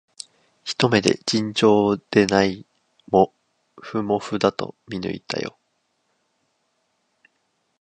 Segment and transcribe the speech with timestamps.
[0.63, 2.65] ひと目で、尋常でない
[3.11, 3.31] も
[3.79, 5.55] ふもふだと見抜いたよ